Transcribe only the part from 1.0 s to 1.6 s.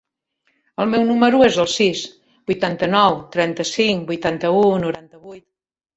número es